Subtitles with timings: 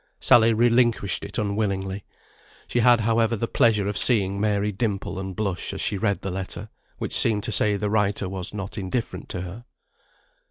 [0.19, 2.03] Sally relinquished it unwillingly.
[2.67, 6.31] She had, however, the pleasure of seeing Mary dimple and blush as she read the
[6.31, 9.65] letter, which seemed to say the writer was not indifferent to her.